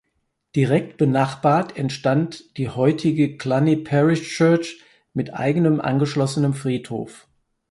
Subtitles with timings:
[0.55, 4.81] Direkt benachbart entstand die heutige Cluny Parish Church
[5.13, 7.27] mit eigenem angeschlossenem Friedhof.